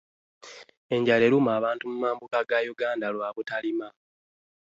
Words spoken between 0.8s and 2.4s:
Enjala eruma abantu mu mambuka